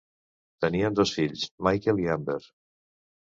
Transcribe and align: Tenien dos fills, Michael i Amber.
Tenien 0.63 0.95
dos 0.99 1.11
fills, 1.17 1.43
Michael 1.67 2.03
i 2.05 2.09
Amber. 2.17 2.39